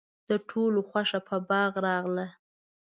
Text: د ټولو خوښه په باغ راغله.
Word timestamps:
د 0.29 0.31
ټولو 0.49 0.79
خوښه 0.89 1.19
په 1.27 1.35
باغ 1.49 1.71
راغله. 1.87 2.27